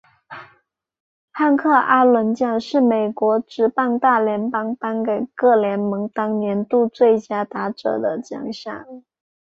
[1.31, 8.83] 汉克阿伦奖是美国职棒大联盟颁给各联盟当年度最佳打者的奖项。